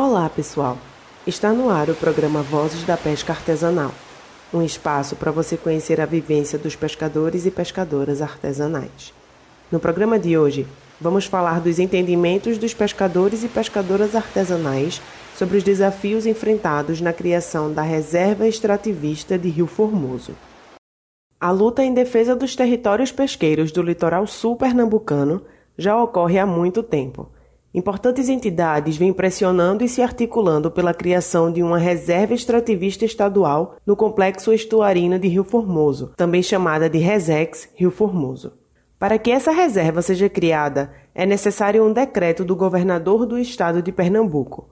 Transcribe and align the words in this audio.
Olá, 0.00 0.30
pessoal! 0.30 0.78
Está 1.26 1.52
no 1.52 1.70
ar 1.70 1.90
o 1.90 1.94
programa 1.94 2.40
Vozes 2.40 2.84
da 2.84 2.96
Pesca 2.96 3.32
Artesanal 3.32 3.90
um 4.54 4.62
espaço 4.62 5.16
para 5.16 5.32
você 5.32 5.56
conhecer 5.56 6.00
a 6.00 6.06
vivência 6.06 6.56
dos 6.56 6.76
pescadores 6.76 7.46
e 7.46 7.50
pescadoras 7.50 8.22
artesanais. 8.22 9.12
No 9.72 9.80
programa 9.80 10.16
de 10.16 10.38
hoje, 10.38 10.68
vamos 11.00 11.24
falar 11.24 11.60
dos 11.60 11.80
entendimentos 11.80 12.58
dos 12.58 12.72
pescadores 12.72 13.42
e 13.42 13.48
pescadoras 13.48 14.14
artesanais 14.14 15.02
sobre 15.34 15.58
os 15.58 15.64
desafios 15.64 16.26
enfrentados 16.26 17.00
na 17.00 17.12
criação 17.12 17.72
da 17.72 17.82
Reserva 17.82 18.46
Extrativista 18.46 19.36
de 19.36 19.48
Rio 19.48 19.66
Formoso. 19.66 20.30
A 21.40 21.50
luta 21.50 21.82
em 21.82 21.92
defesa 21.92 22.36
dos 22.36 22.54
territórios 22.54 23.10
pesqueiros 23.10 23.72
do 23.72 23.82
litoral 23.82 24.28
sul 24.28 24.54
pernambucano 24.54 25.42
já 25.76 26.00
ocorre 26.00 26.38
há 26.38 26.46
muito 26.46 26.84
tempo 26.84 27.28
Importantes 27.74 28.30
entidades 28.30 28.96
vêm 28.96 29.12
pressionando 29.12 29.84
e 29.84 29.88
se 29.88 30.00
articulando 30.00 30.70
pela 30.70 30.94
criação 30.94 31.52
de 31.52 31.62
uma 31.62 31.76
reserva 31.76 32.32
extrativista 32.32 33.04
estadual 33.04 33.76
no 33.84 33.94
complexo 33.94 34.54
estuarino 34.54 35.18
de 35.18 35.28
Rio 35.28 35.44
Formoso, 35.44 36.12
também 36.16 36.42
chamada 36.42 36.88
de 36.88 36.96
Resex 36.96 37.68
Rio 37.74 37.90
Formoso. 37.90 38.54
Para 38.98 39.18
que 39.18 39.30
essa 39.30 39.52
reserva 39.52 40.00
seja 40.00 40.30
criada, 40.30 40.90
é 41.14 41.26
necessário 41.26 41.84
um 41.84 41.92
decreto 41.92 42.42
do 42.42 42.56
governador 42.56 43.26
do 43.26 43.38
estado 43.38 43.82
de 43.82 43.92
Pernambuco. 43.92 44.70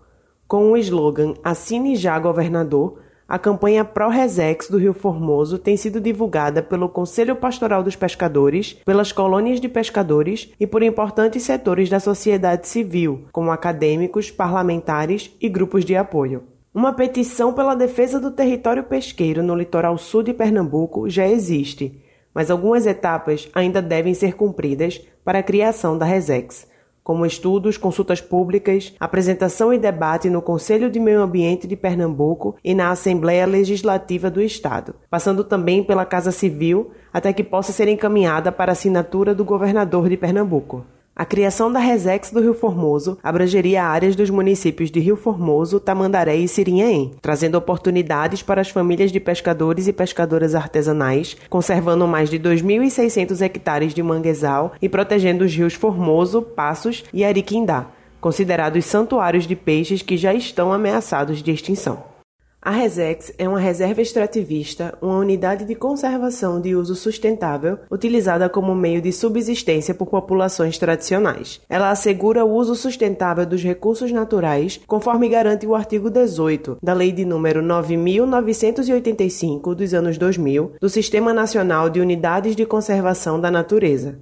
Com 0.49 0.73
o 0.73 0.77
slogan 0.77 1.35
Assine 1.45 1.97
já 1.97 2.19
governador, 2.19 2.99
a 3.29 3.39
campanha 3.41 3.85
Pró-Resex 3.85 4.69
do 4.69 4.79
Rio 4.79 4.95
Formoso 4.95 5.59
tem 5.59 5.77
sido 5.77 6.01
divulgada 6.01 6.63
pelo 6.63 6.89
Conselho 6.89 7.35
Pastoral 7.35 7.83
dos 7.83 7.97
Pescadores, 7.97 8.75
pelas 8.85 9.11
colônias 9.11 9.61
de 9.61 9.69
pescadores 9.69 10.53
e 10.61 10.67
por 10.67 10.81
importantes 10.83 11.43
setores 11.43 11.91
da 11.91 11.99
sociedade 11.99 12.69
civil, 12.69 13.25
como 13.33 13.51
acadêmicos, 13.51 14.31
parlamentares 14.31 15.35
e 15.41 15.49
grupos 15.49 15.85
de 15.85 15.97
apoio. 15.97 16.45
Uma 16.73 16.93
petição 16.93 17.53
pela 17.53 17.75
defesa 17.75 18.21
do 18.21 18.31
território 18.31 18.85
pesqueiro 18.85 19.43
no 19.43 19.57
litoral 19.57 19.99
sul 19.99 20.23
de 20.23 20.33
Pernambuco 20.33 21.11
já 21.11 21.27
existe, 21.27 22.01
mas 22.33 22.49
algumas 22.49 22.87
etapas 22.87 23.49
ainda 23.53 23.83
devem 23.83 24.15
ser 24.15 24.35
cumpridas 24.35 25.01
para 25.25 25.41
a 25.41 25.43
criação 25.43 25.99
da 25.99 26.05
Resex 26.05 26.69
como 27.07 27.25
estudos, 27.25 27.77
consultas 27.77 28.21
públicas, 28.21 28.93
apresentação 28.99 29.73
e 29.73 29.79
debate 29.79 30.29
no 30.29 30.43
Conselho 30.43 30.91
de 30.91 30.99
Meio 30.99 31.23
Ambiente 31.23 31.65
de 31.65 31.77
Pernambuco 31.77 32.57
e 32.65 32.75
na 32.75 32.91
Assembleia 32.91 33.47
Legislativa 33.47 34.29
do 34.29 34.43
Estado, 34.43 34.97
passando 35.09 35.45
também 35.45 35.85
pela 35.85 36.05
Casa 36.05 36.33
Civil 36.33 36.91
até 37.13 37.33
que 37.33 37.45
possa 37.45 37.71
ser 37.71 37.87
encaminhada 37.87 38.51
para 38.51 38.73
assinatura 38.73 39.37
do 39.37 39.45
governador 39.45 40.09
de 40.09 40.17
Pernambuco. 40.17 40.85
A 41.19 41.25
criação 41.25 41.73
da 41.73 41.79
Resex 41.79 42.31
do 42.31 42.43
Rio 42.43 42.53
Formoso 42.53 43.17
abrangeria 43.23 43.83
áreas 43.83 44.15
dos 44.15 44.29
municípios 44.29 44.91
de 44.91 45.01
Rio 45.01 45.17
Formoso, 45.17 45.81
Tamandaré 45.81 46.37
e 46.37 46.47
Sirinhaém, 46.47 47.13
trazendo 47.23 47.55
oportunidades 47.55 48.43
para 48.43 48.61
as 48.61 48.69
famílias 48.69 49.11
de 49.11 49.19
pescadores 49.19 49.89
e 49.89 49.95
pescadoras 49.95 50.55
artesanais, 50.55 51.35
conservando 51.49 52.07
mais 52.07 52.29
de 52.29 52.39
2.600 52.39 53.41
hectares 53.41 53.95
de 53.95 54.03
manguezal 54.03 54.75
e 54.83 54.91
protegendo 54.91 55.43
os 55.43 55.55
rios 55.55 55.73
Formoso, 55.73 56.43
Passos 56.43 57.03
e 57.15 57.25
Ariquindá, 57.25 57.87
considerados 58.21 58.85
santuários 58.85 59.47
de 59.47 59.57
peixes 59.57 60.03
que 60.03 60.19
já 60.19 60.35
estão 60.35 60.71
ameaçados 60.71 61.43
de 61.43 61.51
extinção. 61.51 62.16
A 62.61 62.73
Resex 62.73 63.33
é 63.39 63.49
uma 63.49 63.61
reserva 63.61 64.03
extrativista, 64.03 64.99
uma 65.01 65.19
unidade 65.19 65.65
de 65.65 65.77
conservação 65.77 66.61
de 66.61 66.75
uso 66.75 66.97
sustentável 66.97 67.79
utilizada 67.89 68.49
como 68.49 68.75
meio 68.75 69.01
de 69.01 69.13
subsistência 69.13 69.95
por 69.95 70.07
populações 70.07 70.77
tradicionais. 70.77 71.61
Ela 71.69 71.91
assegura 71.91 72.45
o 72.45 72.53
uso 72.53 72.75
sustentável 72.75 73.47
dos 73.47 73.63
recursos 73.63 74.11
naturais, 74.11 74.81
conforme 74.85 75.29
garante 75.29 75.65
o 75.65 75.77
artigo 75.77 76.11
18 76.11 76.79
da 76.83 76.93
Lei 76.93 77.13
de 77.13 77.25
número 77.25 77.63
9985 77.63 79.75
dos 79.75 79.95
anos 79.95 80.19
2000 80.19 80.73
do 80.81 80.89
Sistema 80.89 81.33
Nacional 81.33 81.89
de 81.89 82.01
Unidades 82.01 82.57
de 82.57 82.67
Conservação 82.67 83.41
da 83.41 83.51
Natureza. 83.51 84.19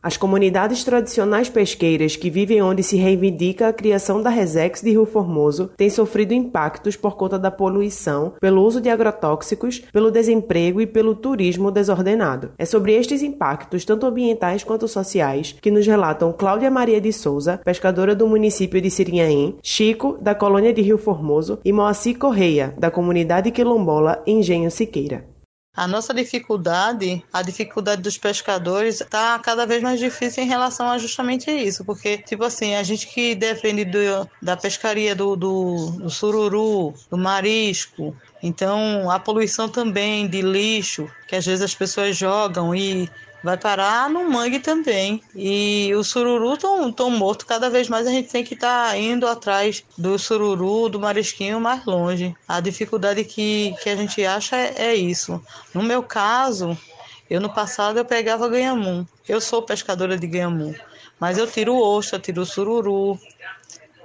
As 0.00 0.16
comunidades 0.16 0.84
tradicionais 0.84 1.48
pesqueiras 1.48 2.14
que 2.14 2.30
vivem 2.30 2.62
onde 2.62 2.84
se 2.84 2.96
reivindica 2.96 3.66
a 3.66 3.72
criação 3.72 4.22
da 4.22 4.30
Resex 4.30 4.80
de 4.80 4.90
Rio 4.90 5.04
Formoso 5.04 5.70
têm 5.76 5.90
sofrido 5.90 6.32
impactos 6.32 6.94
por 6.94 7.16
conta 7.16 7.36
da 7.36 7.50
poluição, 7.50 8.34
pelo 8.40 8.62
uso 8.62 8.80
de 8.80 8.88
agrotóxicos, 8.88 9.80
pelo 9.92 10.12
desemprego 10.12 10.80
e 10.80 10.86
pelo 10.86 11.16
turismo 11.16 11.72
desordenado. 11.72 12.52
É 12.56 12.64
sobre 12.64 12.94
estes 12.94 13.24
impactos, 13.24 13.84
tanto 13.84 14.06
ambientais 14.06 14.62
quanto 14.62 14.86
sociais, 14.86 15.56
que 15.60 15.70
nos 15.70 15.84
relatam 15.84 16.32
Cláudia 16.32 16.70
Maria 16.70 17.00
de 17.00 17.12
Souza, 17.12 17.60
pescadora 17.64 18.14
do 18.14 18.28
município 18.28 18.80
de 18.80 18.92
Sirinhaém, 18.92 19.56
Chico, 19.64 20.16
da 20.20 20.32
colônia 20.32 20.72
de 20.72 20.80
Rio 20.80 20.96
Formoso, 20.96 21.58
e 21.64 21.72
Moacir 21.72 22.16
Correia, 22.16 22.72
da 22.78 22.88
comunidade 22.88 23.50
quilombola 23.50 24.22
Engenho 24.24 24.70
Siqueira. 24.70 25.37
A 25.78 25.86
nossa 25.86 26.12
dificuldade, 26.12 27.22
a 27.32 27.40
dificuldade 27.40 28.02
dos 28.02 28.18
pescadores, 28.18 29.00
está 29.00 29.38
cada 29.38 29.64
vez 29.64 29.80
mais 29.80 30.00
difícil 30.00 30.42
em 30.42 30.46
relação 30.48 30.88
a 30.90 30.98
justamente 30.98 31.52
isso, 31.52 31.84
porque, 31.84 32.18
tipo 32.18 32.42
assim, 32.42 32.74
a 32.74 32.82
gente 32.82 33.06
que 33.06 33.36
depende 33.36 33.84
do, 33.84 34.28
da 34.42 34.56
pescaria 34.56 35.14
do, 35.14 35.36
do, 35.36 35.92
do 35.92 36.10
sururu, 36.10 36.92
do 37.08 37.16
marisco, 37.16 38.12
então 38.42 39.08
a 39.08 39.20
poluição 39.20 39.68
também 39.68 40.26
de 40.26 40.42
lixo, 40.42 41.08
que 41.28 41.36
às 41.36 41.46
vezes 41.46 41.62
as 41.62 41.76
pessoas 41.76 42.16
jogam 42.16 42.74
e 42.74 43.08
vai 43.42 43.56
parar 43.56 44.10
no 44.10 44.28
mangue 44.30 44.58
também. 44.58 45.22
E 45.34 45.92
o 45.94 46.02
sururu 46.02 46.56
tão, 46.56 46.92
tão 46.92 47.10
morto, 47.10 47.46
cada 47.46 47.70
vez 47.70 47.88
mais 47.88 48.06
a 48.06 48.10
gente 48.10 48.28
tem 48.28 48.44
que 48.44 48.54
estar 48.54 48.90
tá 48.90 48.96
indo 48.96 49.26
atrás 49.26 49.84
do 49.96 50.18
sururu, 50.18 50.88
do 50.88 51.00
marisquinho 51.00 51.60
mais 51.60 51.84
longe. 51.84 52.34
A 52.46 52.60
dificuldade 52.60 53.24
que, 53.24 53.74
que 53.82 53.88
a 53.88 53.96
gente 53.96 54.24
acha 54.24 54.56
é, 54.56 54.74
é 54.78 54.94
isso. 54.94 55.42
No 55.74 55.82
meu 55.82 56.02
caso, 56.02 56.76
eu 57.30 57.40
no 57.40 57.52
passado 57.52 57.98
eu 57.98 58.04
pegava 58.04 58.48
ganhamum. 58.48 59.06
Eu 59.28 59.40
sou 59.40 59.62
pescadora 59.62 60.16
de 60.16 60.26
ganhamum, 60.26 60.74
mas 61.20 61.38
eu 61.38 61.46
tiro 61.46 61.76
ostra, 61.76 62.18
tiro 62.18 62.44
sururu, 62.44 63.18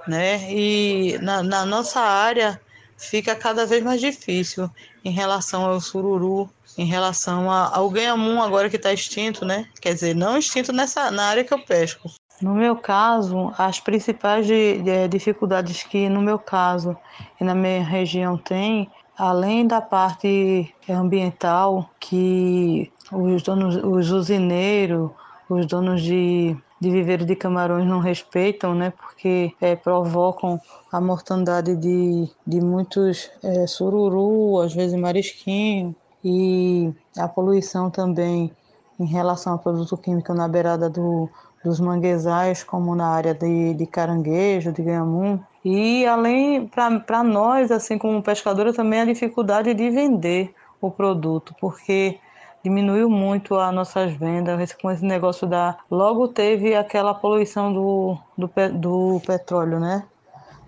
né? 0.06 0.52
E 0.52 1.18
na, 1.22 1.42
na 1.42 1.64
nossa 1.64 2.00
área 2.00 2.60
fica 2.96 3.34
cada 3.34 3.66
vez 3.66 3.82
mais 3.82 4.00
difícil 4.00 4.70
em 5.04 5.10
relação 5.10 5.64
ao 5.64 5.80
sururu 5.80 6.50
em 6.76 6.84
relação 6.84 7.50
ao 7.50 7.88
ganhamum 7.88 8.42
agora 8.42 8.68
que 8.68 8.76
está 8.76 8.92
extinto, 8.92 9.44
né? 9.44 9.66
Quer 9.80 9.94
dizer, 9.94 10.14
não 10.14 10.36
extinto 10.36 10.72
nessa 10.72 11.10
na 11.10 11.26
área 11.26 11.44
que 11.44 11.54
eu 11.54 11.58
pesco. 11.58 12.10
No 12.42 12.54
meu 12.54 12.76
caso, 12.76 13.52
as 13.56 13.78
principais 13.78 14.46
de, 14.46 14.82
de, 14.82 15.08
dificuldades 15.08 15.84
que 15.84 16.08
no 16.08 16.20
meu 16.20 16.38
caso 16.38 16.96
e 17.40 17.44
na 17.44 17.54
minha 17.54 17.82
região 17.82 18.36
tem, 18.36 18.90
além 19.16 19.66
da 19.66 19.80
parte 19.80 20.74
ambiental, 20.88 21.88
que 22.00 22.92
os 23.12 23.42
donos, 23.42 23.76
os 23.76 24.10
usineiros, 24.10 25.10
os 25.48 25.66
donos 25.66 26.02
de, 26.02 26.56
de 26.80 26.90
viveiro 26.90 27.24
de 27.24 27.36
camarões 27.36 27.86
não 27.86 28.00
respeitam, 28.00 28.74
né? 28.74 28.90
Porque 28.90 29.52
é, 29.60 29.76
provocam 29.76 30.60
a 30.90 31.00
mortandade 31.00 31.76
de, 31.76 32.28
de 32.46 32.60
muitos 32.60 33.30
é, 33.42 33.66
sururu, 33.66 34.60
às 34.60 34.74
vezes 34.74 34.98
marisquinho, 34.98 35.94
e 36.24 36.90
a 37.18 37.28
poluição 37.28 37.90
também 37.90 38.50
em 38.98 39.04
relação 39.04 39.52
ao 39.52 39.58
produto 39.58 39.96
químico 39.96 40.32
na 40.32 40.48
beirada 40.48 40.88
do, 40.88 41.28
dos 41.62 41.78
manguezais, 41.78 42.64
como 42.64 42.94
na 42.94 43.08
área 43.08 43.34
de, 43.34 43.74
de 43.74 43.86
caranguejo, 43.86 44.72
de 44.72 44.82
ganhamum. 44.82 45.38
E 45.64 46.06
além, 46.06 46.66
para 46.66 47.22
nós, 47.22 47.70
assim 47.70 47.98
como 47.98 48.22
pescadora, 48.22 48.72
também 48.72 49.00
a 49.00 49.04
dificuldade 49.04 49.74
de 49.74 49.90
vender 49.90 50.54
o 50.80 50.90
produto, 50.90 51.54
porque 51.60 52.18
diminuiu 52.62 53.10
muito 53.10 53.56
as 53.56 53.74
nossas 53.74 54.12
vendas 54.14 54.72
com 54.74 54.90
esse 54.90 55.04
negócio 55.04 55.46
da. 55.46 55.76
Logo 55.90 56.28
teve 56.28 56.74
aquela 56.74 57.14
poluição 57.14 57.72
do, 57.72 58.16
do, 58.36 58.50
do 58.72 59.20
petróleo, 59.26 59.80
né? 59.80 60.04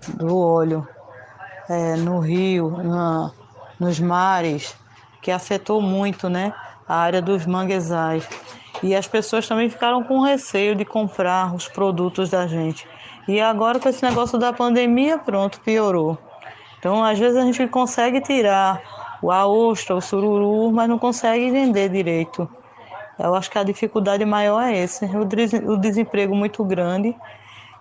Do 0.09 0.39
óleo 0.39 0.87
é, 1.69 1.97
no 1.97 2.21
rio, 2.21 2.71
na, 2.83 3.33
nos 3.79 3.99
mares 4.01 4.77
que 5.21 5.31
afetou 5.31 5.81
muito, 5.81 6.29
né, 6.29 6.53
a 6.89 6.97
área 6.97 7.23
dos 7.23 7.47
manguezais. 7.47 8.29
E 8.83 8.95
as 8.95 9.07
pessoas 9.07 9.49
também 9.49 9.69
ficaram 9.69 10.03
com 10.03 10.21
receio 10.21 10.75
de 10.75 10.85
comprar 10.85 11.55
os 11.55 11.67
produtos 11.69 12.31
da 12.31 12.47
gente. 12.47 12.87
E 13.27 13.41
agora 13.41 13.81
com 13.81 13.89
esse 13.89 14.05
negócio 14.05 14.39
da 14.39 14.53
pandemia, 14.53 15.19
pronto, 15.19 15.61
piorou. 15.61 16.19
Então, 16.79 17.03
às 17.03 17.19
vezes 17.19 17.37
a 17.37 17.45
gente 17.45 17.67
consegue 17.67 18.21
tirar 18.21 18.81
o 19.23 19.29
ostra, 19.29 19.97
o 19.97 20.01
sururu, 20.01 20.71
mas 20.71 20.89
não 20.89 20.99
consegue 20.99 21.51
vender 21.51 21.89
direito. 21.89 22.49
Eu 23.19 23.35
acho 23.35 23.51
que 23.51 23.59
a 23.59 23.65
dificuldade 23.65 24.25
maior 24.25 24.63
é 24.63 24.77
esse, 24.77 25.07
o 25.07 25.77
desemprego 25.77 26.37
muito 26.37 26.63
grande 26.63 27.17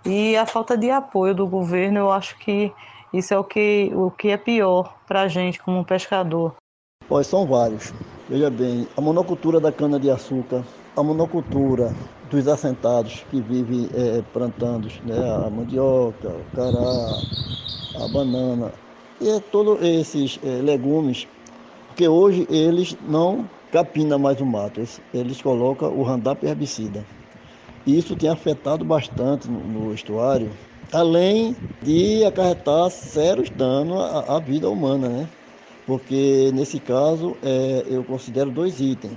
e 0.05 0.35
a 0.37 0.45
falta 0.45 0.77
de 0.77 0.89
apoio 0.89 1.35
do 1.35 1.45
governo. 1.45 1.99
Eu 1.99 2.11
acho 2.11 2.37
que 2.37 2.71
isso 3.13 3.33
é 3.33 3.37
o 3.37 3.43
que, 3.43 3.91
o 3.93 4.09
que 4.09 4.29
é 4.29 4.37
pior 4.37 4.95
para 5.05 5.21
a 5.21 5.27
gente 5.27 5.61
como 5.61 5.83
pescador. 5.83 6.55
Pois 7.07 7.27
são 7.27 7.47
vários. 7.47 7.93
Veja 8.27 8.49
bem, 8.49 8.89
a 8.97 9.01
monocultura 9.01 9.59
da 9.61 9.71
cana-de-açúcar, 9.71 10.65
a 10.95 11.03
monocultura 11.03 11.95
dos 12.23 12.47
assentados 12.47 13.23
que 13.29 13.41
vivem 13.41 13.89
é, 13.93 14.21
plantando 14.23 14.87
né, 15.03 15.15
a 15.31 15.49
mandioca, 15.49 16.35
o 16.35 16.45
cará, 16.45 17.23
a 17.93 18.07
banana, 18.07 18.73
e 19.19 19.29
é 19.29 19.39
todos 19.41 19.81
esses 19.83 20.39
é, 20.43 20.61
legumes, 20.61 21.27
porque 21.87 22.07
hoje 22.07 22.47
eles 22.49 22.97
não 23.01 23.49
capinam 23.71 24.19
mais 24.19 24.41
o 24.41 24.45
mato, 24.45 24.79
eles, 24.81 25.01
eles 25.13 25.41
colocam 25.41 25.93
o 25.93 26.03
Roundup 26.03 26.45
herbicida. 26.45 27.07
E 27.85 27.97
isso 27.97 28.15
tem 28.17 28.29
afetado 28.29 28.85
bastante 28.85 29.49
no, 29.49 29.67
no 29.67 29.93
estuário, 29.93 30.57
além 30.91 31.57
de 31.81 32.23
acarretar 32.25 32.89
sérios 32.91 33.49
danos 33.49 33.99
à, 33.99 34.37
à 34.37 34.39
vida 34.39 34.69
humana, 34.69 35.09
né? 35.09 35.29
Porque 35.85 36.51
nesse 36.53 36.79
caso 36.79 37.35
é, 37.43 37.85
eu 37.87 38.03
considero 38.03 38.49
dois 38.49 38.79
itens. 38.79 39.13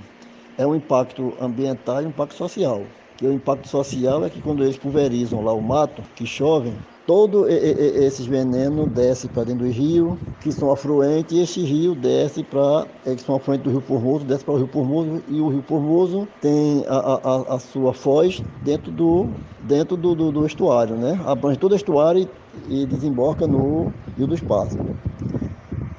É 0.57 0.67
um 0.67 0.75
impacto 0.75 1.33
ambiental 1.41 2.01
e 2.01 2.05
um 2.05 2.09
impacto 2.09 2.35
social. 2.35 2.81
Que 3.17 3.25
o 3.25 3.33
impacto 3.33 3.67
social 3.67 4.23
é 4.23 4.29
que 4.29 4.41
quando 4.41 4.63
eles 4.63 4.77
pulverizam 4.77 5.43
lá 5.43 5.53
o 5.53 5.61
mato, 5.61 6.03
que 6.15 6.25
chove, 6.25 6.73
todo 7.05 7.49
esses 7.49 8.25
venenos 8.25 8.87
desce 8.89 9.27
para 9.27 9.45
dentro 9.45 9.65
do 9.65 9.71
rio, 9.71 10.19
que 10.41 10.51
são 10.51 10.71
afluentes, 10.71 11.35
e 11.35 11.41
esse 11.41 11.61
rio 11.61 11.95
desce 11.95 12.43
para, 12.43 12.85
é, 13.05 13.17
são 13.17 13.35
afluentes 13.35 13.63
do 13.63 13.71
rio 13.71 13.81
Formoso, 13.81 14.25
desce 14.25 14.45
para 14.45 14.53
o 14.53 14.57
rio 14.57 14.67
Formoso, 14.67 15.23
e 15.27 15.41
o 15.41 15.49
rio 15.49 15.63
Formoso 15.63 16.27
tem 16.39 16.85
a, 16.87 16.97
a, 16.97 17.55
a 17.55 17.59
sua 17.59 17.93
foz 17.93 18.43
dentro 18.61 18.91
do, 18.91 19.27
dentro 19.63 19.97
do, 19.97 20.13
do, 20.13 20.31
do, 20.31 20.45
estuário, 20.45 20.95
né? 20.95 21.19
Abrange 21.25 21.57
todo 21.57 21.71
o 21.71 21.75
estuário 21.75 22.29
e, 22.69 22.83
e 22.83 22.85
desemboca 22.85 23.47
no 23.47 23.87
Rio 24.15 24.27
dos 24.27 24.41
Pássaros. 24.41 24.85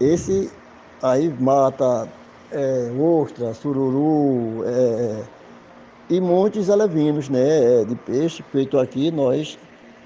Esse 0.01 0.51
aí 1.03 1.29
mata 1.41 2.09
é, 2.51 2.91
ostra, 2.99 3.55
sururu 3.55 4.65
é, 4.65 5.25
e 6.09 6.21
muitos 6.21 6.69
alevinos 6.69 7.29
né, 7.29 7.85
de 7.85 7.95
peixe 7.97 8.43
feito 8.51 8.79
aqui 8.79 9.11
nós 9.11 9.59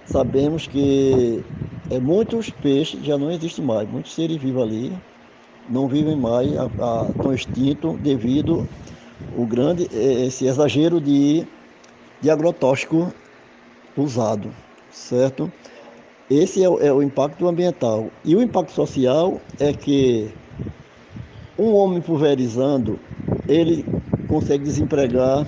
sabemos 0.05 0.67
que 0.67 1.45
é, 1.91 1.99
muitos 1.99 2.51
peixes 2.51 3.05
já 3.05 3.17
não 3.19 3.31
existem 3.31 3.65
mais, 3.65 3.89
muitos 3.89 4.15
seres 4.15 4.37
vivos 4.37 4.63
ali 4.63 4.93
não 5.69 5.89
vivem 5.89 6.17
mais, 6.17 6.55
a, 6.57 6.65
a, 6.79 7.11
estão 7.11 7.33
extintos 7.33 7.99
devido 8.01 8.69
ao 9.33 9.47
grande 9.47 9.89
é, 9.93 10.27
esse 10.27 10.47
exagero 10.47 11.01
de, 11.01 11.47
de 12.21 12.31
agrotóxico 12.31 13.13
usado, 13.97 14.55
certo? 14.91 15.51
Esse 16.29 16.63
é 16.63 16.69
o, 16.69 16.81
é 16.81 16.93
o 16.93 17.03
impacto 17.03 17.47
ambiental. 17.47 18.11
E 18.25 18.35
o 18.35 18.43
impacto 18.43 18.73
social 18.73 19.41
é 19.59 19.73
que 19.73 20.35
um 21.59 21.75
homem 21.75 22.01
pulverizando, 22.01 22.99
ele 23.49 23.85
consegue 24.29 24.65
desempregar 24.65 25.47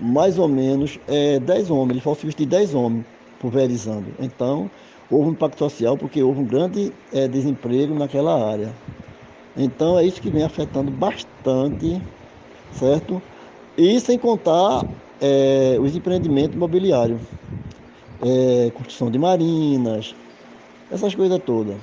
mais 0.00 0.38
ou 0.38 0.48
menos 0.48 0.98
é, 1.06 1.38
10 1.38 1.70
homens, 1.70 1.92
ele 1.92 2.00
faz 2.00 2.18
substituir 2.18 2.46
10 2.46 2.74
homens 2.74 3.04
pulverizando. 3.40 4.06
Então, 4.20 4.70
houve 5.10 5.28
um 5.28 5.32
impacto 5.32 5.58
social 5.58 5.96
porque 5.96 6.22
houve 6.22 6.40
um 6.40 6.44
grande 6.44 6.92
é, 7.12 7.28
desemprego 7.28 7.94
naquela 7.94 8.50
área. 8.50 8.72
Então, 9.56 9.98
é 9.98 10.04
isso 10.04 10.20
que 10.20 10.30
vem 10.30 10.42
afetando 10.42 10.90
bastante, 10.90 12.00
certo? 12.72 13.22
E 13.76 13.98
sem 14.00 14.18
contar 14.18 14.84
é, 15.20 15.76
os 15.80 15.94
empreendimentos 15.94 16.54
imobiliários, 16.54 17.20
é, 18.22 18.70
construção 18.74 19.10
de 19.10 19.18
marinas, 19.18 20.14
essas 20.90 21.14
coisas 21.14 21.38
todas. 21.44 21.76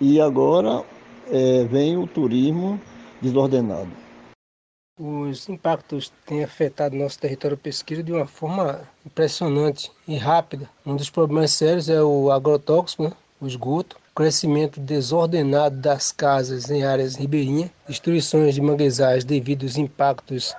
E 0.00 0.20
agora 0.20 0.82
é, 1.30 1.64
vem 1.64 1.96
o 1.96 2.06
turismo 2.06 2.80
desordenado. 3.20 3.90
Os 4.98 5.48
impactos 5.48 6.12
têm 6.26 6.44
afetado 6.44 6.94
nosso 6.94 7.18
território 7.18 7.56
pesqueiro 7.56 8.02
de 8.02 8.12
uma 8.12 8.26
forma 8.26 8.82
impressionante 9.06 9.90
e 10.06 10.16
rápida. 10.16 10.68
Um 10.84 10.94
dos 10.94 11.08
problemas 11.08 11.52
sérios 11.52 11.88
é 11.88 12.02
o 12.02 12.30
agrotóxico, 12.30 13.04
né? 13.04 13.12
o 13.40 13.46
esgoto, 13.46 13.96
crescimento 14.14 14.78
desordenado 14.78 15.76
das 15.76 16.12
casas 16.12 16.70
em 16.70 16.84
áreas 16.84 17.16
ribeirinhas, 17.16 17.70
destruições 17.88 18.54
de 18.54 18.60
manguezais 18.60 19.24
devido 19.24 19.62
aos 19.62 19.78
impactos 19.78 20.54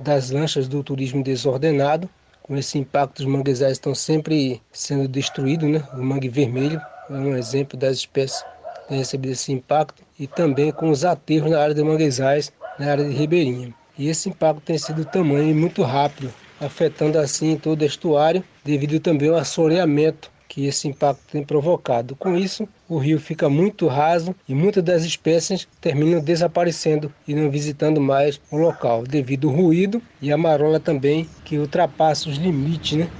das 0.00 0.30
lanchas 0.30 0.66
do 0.66 0.82
turismo 0.82 1.22
desordenado. 1.22 2.10
Com 2.42 2.56
esse 2.56 2.78
impacto, 2.78 3.20
os 3.20 3.26
manguezais 3.26 3.72
estão 3.72 3.94
sempre 3.94 4.60
sendo 4.72 5.06
destruídos, 5.06 5.70
né? 5.70 5.86
o 5.92 6.02
mangue 6.02 6.28
vermelho 6.28 6.80
é 7.08 7.12
um 7.12 7.36
exemplo 7.36 7.78
das 7.78 7.98
espécies 7.98 8.44
que 8.88 8.94
têm 8.94 8.98
recebido 8.98 9.32
esse 9.32 9.52
impacto, 9.52 10.02
e 10.18 10.26
também 10.26 10.72
com 10.72 10.88
os 10.88 11.04
aterros 11.04 11.50
na 11.50 11.60
área 11.60 11.74
de 11.74 11.84
manguezais 11.84 12.50
na 12.78 12.90
área 12.90 13.04
de 13.04 13.14
Ribeirinha. 13.14 13.74
E 13.98 14.08
esse 14.08 14.28
impacto 14.28 14.62
tem 14.62 14.78
sido 14.78 15.04
tamanho 15.04 15.50
e 15.50 15.54
muito 15.54 15.82
rápido, 15.82 16.32
afetando 16.60 17.18
assim 17.18 17.56
todo 17.56 17.82
o 17.82 17.84
estuário, 17.84 18.42
devido 18.64 18.98
também 18.98 19.28
ao 19.28 19.36
assoreamento 19.36 20.30
que 20.48 20.64
esse 20.64 20.88
impacto 20.88 21.20
tem 21.30 21.44
provocado. 21.44 22.16
Com 22.16 22.34
isso, 22.34 22.66
o 22.88 22.96
rio 22.96 23.20
fica 23.20 23.50
muito 23.50 23.86
raso 23.86 24.34
e 24.48 24.54
muitas 24.54 24.82
das 24.82 25.04
espécies 25.04 25.68
terminam 25.80 26.20
desaparecendo 26.20 27.12
e 27.26 27.34
não 27.34 27.50
visitando 27.50 28.00
mais 28.00 28.40
o 28.50 28.56
local, 28.56 29.02
devido 29.02 29.48
ao 29.48 29.54
ruído 29.54 30.00
e 30.22 30.32
a 30.32 30.38
marola 30.38 30.80
também 30.80 31.28
que 31.44 31.58
ultrapassa 31.58 32.30
os 32.30 32.36
limites 32.36 32.96
né, 32.96 33.10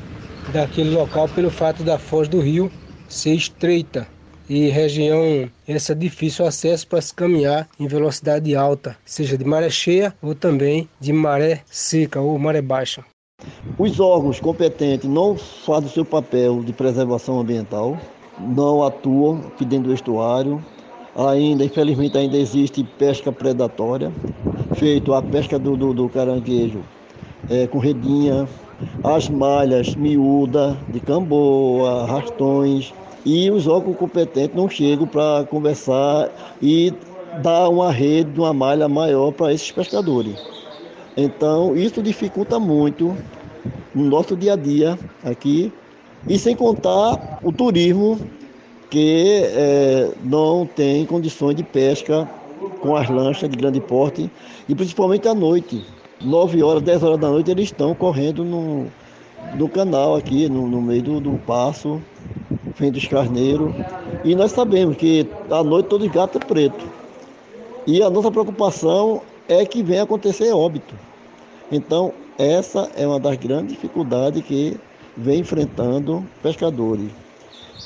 daquele 0.53 0.91
local 0.91 1.29
pelo 1.29 1.50
fato 1.50 1.82
da 1.82 1.99
foz 1.99 2.29
do 2.29 2.41
rio 2.41 2.73
ser 3.09 3.35
estreita 3.35 4.06
e 4.49 4.69
região 4.69 5.49
essa 5.67 5.95
difícil 5.95 6.47
acesso 6.47 6.87
para 6.87 7.00
se 7.00 7.15
caminhar 7.15 7.69
em 7.79 7.87
velocidade 7.87 8.55
alta, 8.56 8.97
seja 9.05 9.37
de 9.37 9.45
maré 9.45 9.71
cheia 9.71 10.15
ou 10.23 10.35
também 10.35 10.89
de 10.99 11.12
maré 11.12 11.62
seca 11.67 12.21
ou 12.21 12.39
maré 12.39 12.62
baixa. 12.62 13.05
Os 13.79 14.00
órgãos 14.00 14.41
competentes 14.41 15.09
não 15.09 15.37
fazem 15.37 15.89
o 15.89 15.93
seu 15.93 16.05
papel 16.05 16.62
de 16.65 16.73
preservação 16.73 17.39
ambiental, 17.39 17.97
não 18.41 18.83
atuam 18.83 19.45
aqui 19.47 19.65
dentro 19.65 19.89
do 19.89 19.95
estuário. 19.95 20.65
Ainda, 21.15 21.65
infelizmente, 21.65 22.17
ainda 22.17 22.37
existe 22.37 22.85
pesca 22.97 23.33
predatória, 23.33 24.12
feito 24.77 25.12
a 25.15 25.23
pesca 25.23 25.59
do, 25.59 25.77
do, 25.77 25.93
do 25.93 26.09
caranguejo 26.09 26.81
é, 27.50 27.67
com 27.67 27.79
redinha, 27.79 28.49
as 29.03 29.29
malhas 29.29 29.95
miúda 29.95 30.77
de 30.89 31.01
camboa, 31.01 32.07
rastões, 32.07 32.93
e 33.25 33.51
os 33.51 33.67
órgãos 33.67 33.97
competentes 33.97 34.57
não 34.57 34.69
chegam 34.69 35.07
para 35.07 35.45
conversar 35.45 36.31
e 36.63 36.93
dar 37.43 37.69
uma 37.69 37.91
rede, 37.91 38.39
uma 38.39 38.53
malha 38.53 38.89
maior 38.89 39.33
para 39.33 39.53
esses 39.53 39.71
pescadores. 39.71 40.35
Então, 41.17 41.77
isso 41.77 42.03
dificulta 42.03 42.59
muito 42.59 43.17
no 43.95 44.05
nosso 44.05 44.37
dia 44.37 44.53
a 44.55 44.57
dia 44.57 44.99
aqui, 45.25 45.73
e 46.29 46.39
sem 46.39 46.55
contar 46.55 47.39
o 47.43 47.53
turismo 47.53 48.19
que 48.91 49.43
é, 49.45 50.11
não 50.25 50.65
tem 50.65 51.05
condições 51.05 51.55
de 51.55 51.62
pesca 51.62 52.29
com 52.81 52.97
as 52.97 53.09
lanchas 53.11 53.49
de 53.50 53.57
grande 53.57 53.81
porte, 53.81 54.31
e 54.69 54.75
principalmente 54.75 55.29
à 55.29 55.35
noite. 55.35 55.85
9 56.21 56.63
horas, 56.63 56.83
10 56.83 57.03
horas 57.03 57.21
da 57.21 57.29
noite, 57.29 57.51
eles 57.51 57.67
estão 57.67 57.95
correndo 57.95 58.45
no, 58.45 58.87
no 59.55 59.69
canal 59.69 60.17
aqui, 60.17 60.49
no, 60.49 60.67
no 60.67 60.83
meio 60.83 61.03
do, 61.03 61.21
do 61.21 61.39
passo, 61.47 62.03
vem 62.77 62.91
dos 62.91 63.07
carneiros. 63.07 63.73
E 64.25 64.35
nós 64.35 64.53
sabemos 64.53 64.97
que 64.97 65.27
à 65.51 65.63
noite 65.63 65.89
todo 65.89 66.09
gato 66.11 66.39
é 66.39 66.45
preto. 66.45 66.85
E 67.87 68.03
a 68.03 68.11
nossa 68.11 68.31
preocupação 68.31 69.23
é 69.49 69.65
que 69.65 69.83
venha 69.83 70.03
acontecer 70.03 70.53
óbito. 70.53 70.95
Então, 71.71 72.13
essa 72.37 72.91
é 72.97 73.07
uma 73.07 73.21
das 73.21 73.37
grandes 73.37 73.75
dificuldades 73.75 74.45
que 74.45 74.79
vem 75.17 75.41
enfrentando 75.41 76.25
pescadores. 76.43 77.11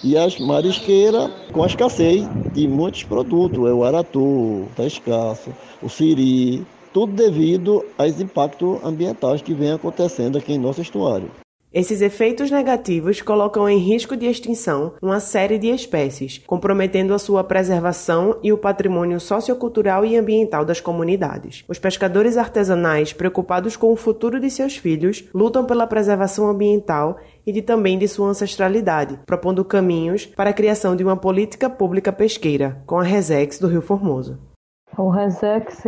E 0.03 0.17
as 0.17 0.39
marisqueiras 0.39 1.31
com 1.53 1.62
a 1.62 1.67
escassez 1.67 2.29
de 2.53 2.67
muitos 2.67 3.05
produtos, 3.05 3.69
é 3.69 3.73
o 3.73 3.85
aratu, 3.85 4.67
está 4.71 4.85
escasso, 4.85 5.51
o 5.81 5.89
siri, 5.89 6.67
tudo 6.92 7.12
devido 7.12 7.84
aos 7.96 8.20
impactos 8.20 8.78
ambientais 8.84 9.42
que 9.42 9.54
vem 9.54 9.72
acontecendo 9.72 10.38
aqui 10.38 10.52
em 10.52 10.58
nosso 10.58 10.80
estuário. 10.80 11.30
Esses 11.72 12.02
efeitos 12.02 12.50
negativos 12.50 13.22
colocam 13.22 13.66
em 13.66 13.78
risco 13.78 14.14
de 14.14 14.26
extinção 14.26 14.92
uma 15.00 15.18
série 15.20 15.56
de 15.56 15.68
espécies, 15.68 16.37
comprometendo 16.46 17.14
a 17.14 17.18
sua 17.18 17.42
preservação 17.42 18.37
e 18.42 18.52
o 18.52 18.58
patrimônio 18.58 19.18
sociocultural 19.18 20.04
e 20.04 20.14
ambiental 20.14 20.66
das 20.66 20.82
comunidades. 20.82 21.64
Os 21.66 21.78
pescadores 21.78 22.37
artesanais, 22.37 23.14
preocupados 23.14 23.75
com 23.75 23.90
o 23.90 23.96
futuro 23.96 24.38
de 24.38 24.50
seus 24.50 24.76
filhos, 24.76 25.25
lutam 25.32 25.64
pela 25.64 25.87
preservação 25.87 26.46
ambiental 26.46 27.16
e 27.46 27.50
de 27.50 27.62
também 27.62 27.99
de 27.99 28.06
sua 28.06 28.28
ancestralidade, 28.28 29.18
propondo 29.25 29.64
caminhos 29.64 30.26
para 30.26 30.50
a 30.50 30.54
criação 30.54 30.94
de 30.94 31.02
uma 31.02 31.16
política 31.16 31.70
pública 31.70 32.12
pesqueira, 32.12 32.82
com 32.84 32.99
a 32.99 33.02
Resex 33.02 33.58
do 33.58 33.66
Rio 33.66 33.80
Formoso. 33.80 34.51
O 34.96 35.08
Resex 35.08 35.84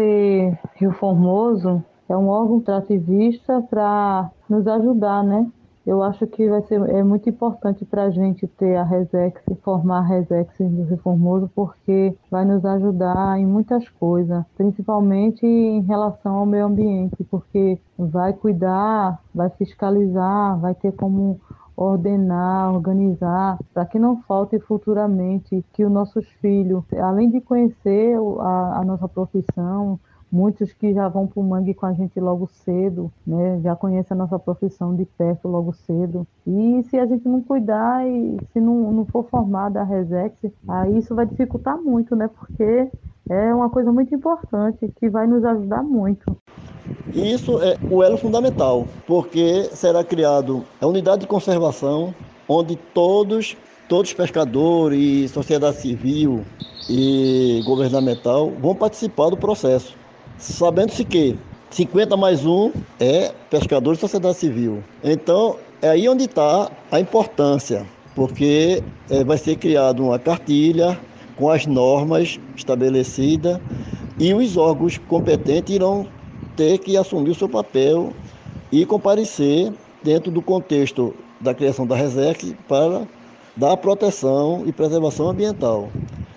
Rio 0.76 0.92
Formoso 0.92 1.84
é 2.08 2.16
um 2.16 2.28
órgão 2.28 2.60
trativista 2.60 3.60
para 3.68 4.30
nos 4.48 4.66
ajudar, 4.66 5.22
né? 5.22 5.46
Eu 5.86 6.02
acho 6.02 6.26
que 6.26 6.48
vai 6.48 6.62
ser 6.62 6.80
é 6.88 7.02
muito 7.02 7.28
importante 7.28 7.84
para 7.84 8.04
a 8.04 8.10
gente 8.10 8.46
ter 8.46 8.76
a 8.76 8.82
Resex, 8.82 9.42
formar 9.62 9.98
a 9.98 10.06
Resex 10.06 10.56
do 10.58 10.84
Reformoso, 10.84 11.50
porque 11.54 12.16
vai 12.30 12.46
nos 12.46 12.64
ajudar 12.64 13.38
em 13.38 13.44
muitas 13.44 13.86
coisas, 13.90 14.42
principalmente 14.56 15.44
em 15.44 15.82
relação 15.82 16.36
ao 16.36 16.46
meio 16.46 16.64
ambiente, 16.64 17.22
porque 17.24 17.78
vai 17.98 18.32
cuidar, 18.32 19.20
vai 19.34 19.50
fiscalizar, 19.50 20.58
vai 20.58 20.74
ter 20.74 20.92
como 20.92 21.38
ordenar, 21.76 22.72
organizar, 22.72 23.58
para 23.72 23.84
que 23.84 23.98
não 23.98 24.22
falte 24.22 24.58
futuramente 24.58 25.64
que 25.72 25.84
os 25.84 25.90
nossos 25.90 26.26
filhos, 26.40 26.84
além 26.92 27.30
de 27.30 27.40
conhecer 27.40 28.16
a, 28.40 28.80
a 28.80 28.84
nossa 28.84 29.08
profissão, 29.08 29.98
muitos 30.34 30.72
que 30.72 30.92
já 30.92 31.08
vão 31.08 31.28
para 31.28 31.40
o 31.40 31.44
mangue 31.44 31.74
com 31.74 31.86
a 31.86 31.92
gente 31.92 32.18
logo 32.18 32.48
cedo, 32.48 33.10
né? 33.24 33.60
já 33.62 33.76
conhecem 33.76 34.16
a 34.16 34.18
nossa 34.18 34.36
profissão 34.36 34.94
de 34.94 35.04
perto 35.04 35.46
logo 35.46 35.72
cedo. 35.72 36.26
E 36.44 36.82
se 36.90 36.98
a 36.98 37.06
gente 37.06 37.28
não 37.28 37.40
cuidar 37.40 38.04
e 38.06 38.36
se 38.52 38.60
não, 38.60 38.92
não 38.92 39.04
for 39.04 39.24
formada 39.28 39.80
a 39.80 39.84
Resex, 39.84 40.36
aí 40.66 40.98
isso 40.98 41.14
vai 41.14 41.24
dificultar 41.24 41.80
muito, 41.80 42.16
né? 42.16 42.28
Porque 42.28 42.90
é 43.30 43.54
uma 43.54 43.70
coisa 43.70 43.90
muito 43.92 44.14
importante 44.14 44.92
que 44.98 45.08
vai 45.08 45.26
nos 45.26 45.44
ajudar 45.44 45.82
muito. 45.82 46.36
Isso 47.12 47.60
é 47.62 47.76
o 47.90 48.02
elo 48.02 48.16
fundamental, 48.16 48.86
porque 49.06 49.64
será 49.72 50.02
criado 50.02 50.64
a 50.80 50.86
unidade 50.86 51.22
de 51.22 51.26
conservação, 51.26 52.14
onde 52.48 52.76
todos, 52.76 53.56
todos 53.88 54.12
pescadores 54.12 55.30
sociedade 55.30 55.76
civil 55.76 56.44
e 56.88 57.62
governamental 57.64 58.50
vão 58.50 58.74
participar 58.74 59.30
do 59.30 59.36
processo, 59.36 59.96
sabendo-se 60.38 61.04
que 61.04 61.38
50 61.70 62.16
mais 62.16 62.44
um 62.44 62.70
é 63.00 63.32
pescador 63.48 63.94
e 63.94 63.96
sociedade 63.96 64.36
civil. 64.36 64.82
Então, 65.02 65.56
é 65.80 65.88
aí 65.88 66.08
onde 66.08 66.24
está 66.24 66.70
a 66.90 67.00
importância, 67.00 67.86
porque 68.14 68.82
é, 69.10 69.24
vai 69.24 69.38
ser 69.38 69.56
criada 69.56 70.02
uma 70.02 70.18
cartilha 70.18 70.98
com 71.36 71.50
as 71.50 71.66
normas 71.66 72.38
estabelecidas 72.56 73.60
e 74.18 74.32
os 74.32 74.56
órgãos 74.56 74.98
competentes 74.98 75.74
irão 75.74 76.06
ter 76.56 76.78
que 76.78 76.96
assumir 76.96 77.30
o 77.30 77.34
seu 77.34 77.48
papel 77.48 78.12
e 78.70 78.84
comparecer 78.86 79.72
dentro 80.02 80.30
do 80.30 80.40
contexto 80.40 81.14
da 81.40 81.54
criação 81.54 81.86
da 81.86 81.96
RESEC 81.96 82.56
para 82.68 83.06
dar 83.56 83.76
proteção 83.76 84.62
e 84.66 84.72
preservação 84.72 85.28
ambiental. 85.28 85.88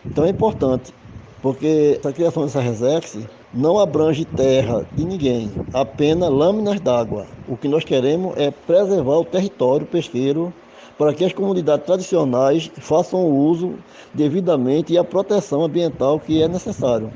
Então 0.06 0.26
é 0.26 0.30
importante, 0.30 0.94
porque 1.42 2.00
a 2.04 2.12
criação 2.12 2.44
dessa 2.44 2.60
RESEC 2.60 3.26
não 3.54 3.80
abrange 3.80 4.26
terra 4.26 4.86
e 4.98 5.04
ninguém, 5.04 5.52
apenas 5.74 6.30
lâminas 6.30 6.80
d'água. 6.80 7.26
O 7.48 7.56
que 7.56 7.68
nós 7.68 7.84
queremos 7.84 8.36
é 8.38 8.52
preservar 8.52 9.18
o 9.18 9.26
território 9.26 9.86
pesqueiro 9.86 10.54
para 10.98 11.14
que 11.14 11.24
as 11.24 11.34
comunidades 11.34 11.86
tradicionais 11.86 12.72
façam 12.78 13.20
o 13.20 13.48
uso 13.48 13.76
devidamente 14.14 14.94
e 14.94 14.98
a 14.98 15.04
proteção 15.04 15.64
ambiental 15.64 16.20
que 16.20 16.42
é 16.42 16.48
necessário. 16.48 17.12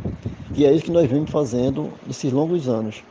Que 0.54 0.66
é 0.66 0.74
isso 0.74 0.86
que 0.86 0.92
nós 0.92 1.10
vimos 1.10 1.30
fazendo 1.30 1.90
nesses 2.06 2.32
longos 2.32 2.68
anos. 2.68 3.04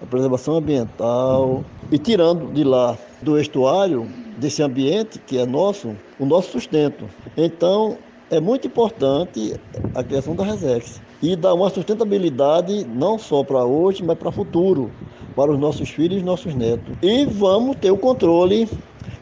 A 0.00 0.06
preservação 0.06 0.56
ambiental 0.56 1.64
e 1.90 1.98
tirando 1.98 2.52
de 2.52 2.64
lá 2.64 2.96
do 3.20 3.38
estuário, 3.38 4.08
desse 4.38 4.62
ambiente 4.62 5.18
que 5.18 5.38
é 5.38 5.46
nosso, 5.46 5.94
o 6.18 6.24
nosso 6.24 6.52
sustento. 6.52 7.08
Então, 7.36 7.96
é 8.30 8.40
muito 8.40 8.66
importante 8.66 9.54
a 9.94 10.02
criação 10.02 10.34
da 10.34 10.42
Resex 10.42 11.02
e 11.22 11.36
dar 11.36 11.52
uma 11.54 11.68
sustentabilidade 11.68 12.84
não 12.84 13.18
só 13.18 13.44
para 13.44 13.64
hoje, 13.64 14.02
mas 14.02 14.18
para 14.18 14.30
o 14.30 14.32
futuro, 14.32 14.90
para 15.36 15.52
os 15.52 15.58
nossos 15.58 15.90
filhos 15.90 16.20
e 16.20 16.24
nossos 16.24 16.54
netos. 16.54 16.96
E 17.02 17.26
vamos 17.26 17.76
ter 17.76 17.90
o 17.90 17.96
controle 17.96 18.68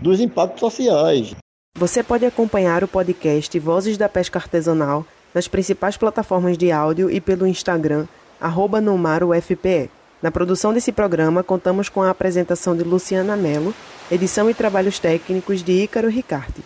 dos 0.00 0.20
impactos 0.20 0.60
sociais. 0.60 1.34
Você 1.76 2.02
pode 2.02 2.26
acompanhar 2.26 2.84
o 2.84 2.88
podcast 2.88 3.58
Vozes 3.58 3.96
da 3.96 4.08
Pesca 4.08 4.38
Artesanal 4.38 5.06
nas 5.34 5.49
principais 5.49 5.96
plataformas 5.96 6.58
de 6.58 6.70
áudio 6.72 7.10
e 7.10 7.20
pelo 7.20 7.46
Instagram, 7.46 8.06
arroba 8.40 8.80
NumaroFPE. 8.80 9.90
Na 10.22 10.30
produção 10.30 10.72
desse 10.72 10.92
programa, 10.92 11.42
contamos 11.42 11.88
com 11.88 12.02
a 12.02 12.10
apresentação 12.10 12.76
de 12.76 12.84
Luciana 12.84 13.37
Mello, 13.37 13.75
edição 14.10 14.50
e 14.50 14.54
trabalhos 14.54 14.99
técnicos 14.99 15.62
de 15.62 15.72
Ícaro 15.72 16.10
Ricarte. 16.10 16.62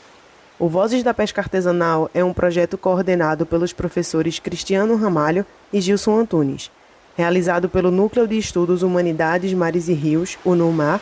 O 0.59 0.69
Vozes 0.69 1.03
da 1.03 1.13
Pesca 1.13 1.41
Artesanal 1.41 2.11
é 2.15 2.25
um 2.25 2.33
projeto 2.33 2.79
coordenado 2.79 3.45
pelos 3.45 3.73
professores 3.73 4.39
Cristiano 4.39 4.97
Ramalho 4.97 5.45
e 5.73 5.81
Gilson 5.81 6.19
Antunes, 6.19 6.71
realizado 7.17 7.69
pelo 7.69 7.91
Núcleo 7.91 8.27
de 8.27 8.39
Estudos 8.39 8.83
Humanidades, 8.83 9.53
Mares 9.53 9.89
e 9.89 9.93
Rios, 9.93 10.39
o 10.45 10.55
NUMAR, 10.55 11.01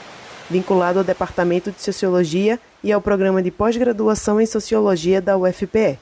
vinculado 0.51 0.99
ao 0.99 1.05
Departamento 1.05 1.71
de 1.71 1.81
Sociologia 1.83 2.59
e 2.83 2.93
ao 2.93 3.01
Programa 3.01 3.43
de 3.43 3.51
Pós-Graduação 3.51 4.41
em 4.41 4.47
Sociologia 4.47 5.21
da 5.21 5.37
UFPE. 5.37 5.99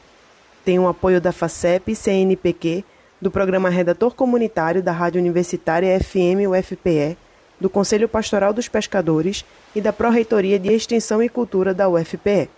Tem 0.65 0.79
o 0.79 0.89
apoio 0.89 1.21
da 1.21 1.33
FACEP 1.33 1.95
CNPq, 1.95 2.85
do 3.21 3.31
Programa 3.31 3.69
Redator 3.69 4.15
Comunitário 4.15 4.83
da 4.83 4.93
Rádio 4.93 5.21
Universitária 5.21 5.99
FM 6.01 6.49
UFPE, 6.49 7.17
do 7.61 7.69
Conselho 7.69 8.09
Pastoral 8.09 8.53
dos 8.53 8.69
Pescadores 8.69 9.45
e 9.75 9.81
da 9.81 9.93
Pró-Reitoria 9.93 10.59
de 10.59 10.73
Extensão 10.73 11.23
e 11.23 11.29
Cultura 11.29 11.75
da 11.75 11.89
UFPE. 11.89 12.49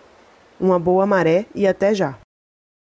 Uma 0.59 0.79
boa 0.79 1.05
maré 1.05 1.45
e 1.53 1.67
até 1.67 1.93
já! 1.93 2.22